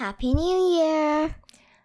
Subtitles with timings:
[0.00, 1.34] Happy New Year！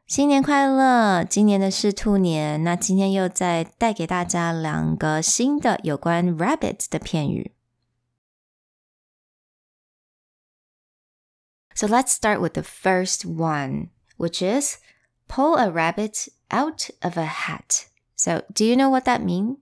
[0.05, 1.23] 新年快乐！
[1.23, 7.53] 今年的是兔年，那今天又再带给大家两个新的有关 rabbit 的片语。
[11.73, 14.77] So let's start with the first one, which is
[15.29, 17.85] pull a rabbit out of a hat.
[18.17, 19.57] So, do you know what that means?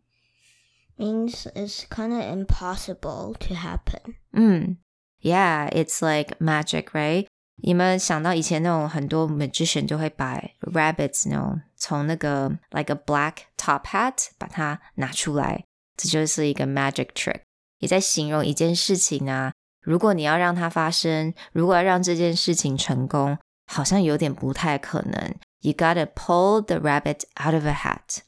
[0.97, 4.15] Means it's kind of impossible to happen.
[4.33, 4.77] Mm.
[5.21, 7.27] Yeah, it's like magic, right?
[7.63, 15.65] 你们想到以前那种很多 magician 就会把 rabbits 那种从那个 like a black top hat 把它拿出来，
[15.97, 17.41] 这就是一个 magic trick，
[17.79, 19.51] 也在形容一件事情啊。
[19.81, 25.35] 如果你要让它发生，如果要让这件事情成功，好像有点不太可能。
[25.61, 28.19] You gotta pull the rabbit out of a hat，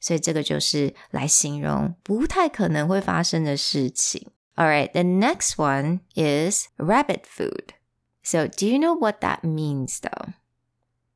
[0.00, 4.30] 所以这个就是来形容不太可能会发生的事情。
[4.54, 7.74] All right, the next one is rabbit food.
[8.26, 10.32] So, do you know what that means though?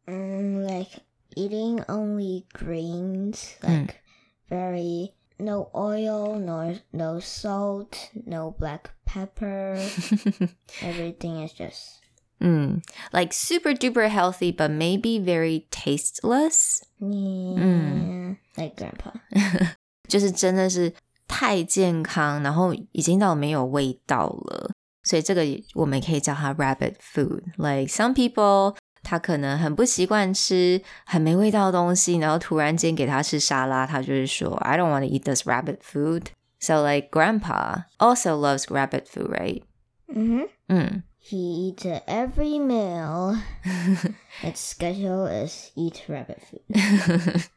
[0.09, 1.01] Mm, like
[1.37, 4.01] eating only greens, like
[4.49, 9.77] very no oil, no no salt, no black pepper.
[10.83, 12.03] Everything is just
[12.39, 12.83] Mm,
[13.13, 16.85] like super duper healthy, but maybe very tasteless.
[17.01, 19.13] yeah, like grandpa.
[20.07, 20.93] 就是真的是
[21.27, 24.71] 太健康，然后已经到没有味道了。
[25.03, 25.43] 所以这个
[25.75, 36.27] 我们可以叫它 rabbit food。Like some people，他可能很不习惯吃很没味道的东西，然后突然间给他吃沙拉，他就是说 I don't want to eat this rabbit food.
[36.59, 39.63] So like grandpa also loves rabbit food, right?
[40.09, 40.49] Mm-hmm.
[40.69, 43.37] 嗯 He eats it every meal.
[44.43, 46.63] Its schedule is eat rabbit food.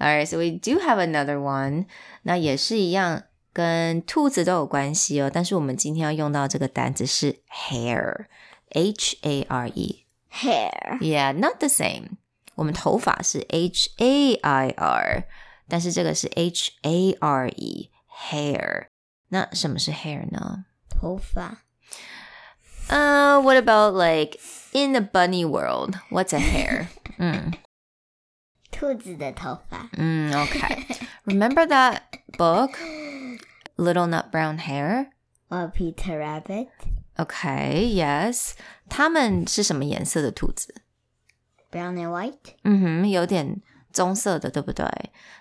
[0.00, 1.84] Alright, so we do have another one.
[2.22, 3.24] 那也是一样，
[3.57, 5.31] 跟兔子都有关系哦。
[5.33, 10.99] 但是我们今天要用到这个单词是 hare，h a r e hare。
[10.99, 12.17] Yeah, not the same。
[12.53, 15.23] 我们头发是 h a i r，
[15.67, 17.89] 但是这个是 h a r e
[18.29, 18.89] hare。
[19.29, 20.65] 那什么是 hair 呢？
[20.87, 21.63] 头发。
[22.89, 24.39] Uh, what about like
[24.71, 25.97] in the bunny world?
[26.11, 26.89] What's a hare?
[27.17, 27.53] mm.
[28.69, 29.89] 兔子的头发.
[31.25, 32.01] Remember that
[32.37, 32.77] book
[33.77, 35.11] little Nutbrown Hare?
[35.49, 36.67] A Peter Rabbit?
[37.17, 38.51] Okay, yes.
[38.89, 40.81] 它们是什么颜色的兔子
[41.71, 42.55] ？Brown and white。
[42.63, 43.61] 嗯哼，有点
[43.91, 44.85] 棕色的，对不对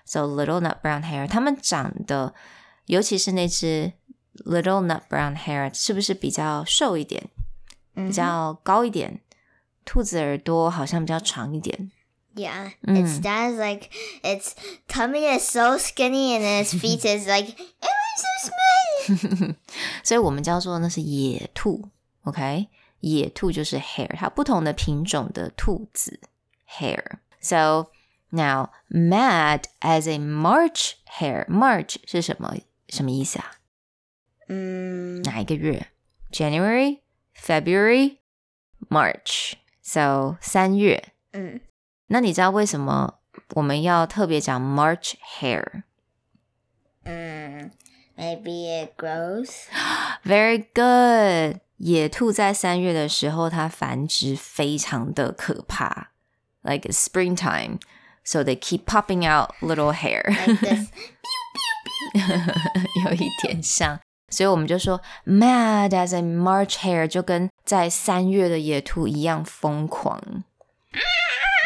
[0.04, 2.34] ？So mm-hmm, little Nutbrown Hare，它们长得，
[2.86, 3.92] 尤其是那只
[4.44, 7.28] little Nutbrown Hare，是不是比较瘦一点，
[7.94, 9.20] 比较高一点？
[9.84, 11.90] 兔子耳朵好像比较长一点。
[12.34, 13.02] Yeah, mm.
[13.02, 13.88] its that is like
[14.22, 14.52] its
[14.88, 17.56] tummy is so skinny and its feet is like
[20.02, 21.88] 所以我们叫做那是野兔
[22.24, 22.68] ，OK？
[23.00, 26.20] 野兔就是 hair，它不同的品种的兔子
[26.68, 27.18] hair。
[27.40, 27.90] So
[28.30, 32.56] now mad as a March hair，March 是什么
[32.88, 33.52] 什么意思啊？
[34.48, 35.88] 嗯，哪一个月
[36.32, 37.00] ？January、
[37.36, 38.16] February、
[38.88, 39.54] March。
[39.82, 41.12] So 三月。
[41.32, 41.60] 嗯，
[42.06, 43.18] 那你知道为什么
[43.54, 45.82] 我们要特别讲 March hair？
[47.04, 47.70] 嗯
[48.16, 49.66] Maybe it grows.
[50.24, 51.60] Very good.
[51.78, 56.12] 野兔在三月的时候，它繁殖非常的可怕
[56.62, 57.78] ，like springtime.
[58.24, 60.24] So they keep popping out little hare.
[60.28, 60.86] Like
[63.04, 64.00] 有一点像，
[64.30, 70.18] 所以我们就说 mad as a March hare，就跟在三月的野兔一样疯狂，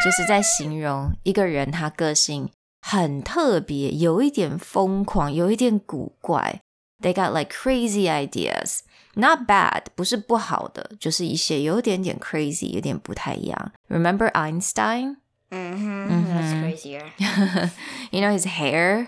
[0.05, 2.51] 就是在形容一个人他个性
[2.90, 6.62] 很特别，有一点疯狂，有一点古怪。
[7.02, 8.80] They got like crazy ideas.
[9.16, 13.72] Not bad，不是不好的，就是一些有点点 crazy，有点不太一样。
[13.90, 15.18] Remember Einstein?
[15.50, 16.26] Mm-hmm.
[16.28, 17.06] That's crazier.
[18.12, 19.08] you know his hair?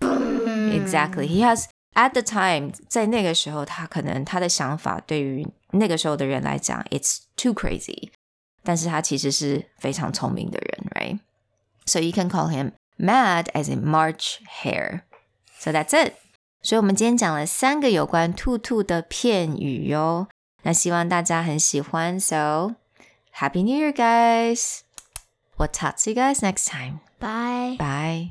[0.00, 1.26] Exactly.
[1.26, 8.10] He has at the time 在那个时候，他可能他的想法对于那个时候的人来讲，it's too crazy。
[8.62, 11.18] 但是他其实是非常聪明的人，right?
[11.86, 15.02] So you can call him mad as a March hare.
[15.58, 16.14] So that's it.
[16.62, 20.28] 所以我们今天讲了三个有关兔兔的片语哟。
[20.62, 22.20] 那希望大家很喜欢。
[22.20, 22.76] So
[23.34, 24.80] Happy New Year, guys!
[25.56, 27.00] We'll talk to you guys next time.
[27.18, 27.76] Bye.
[27.78, 28.28] Bye.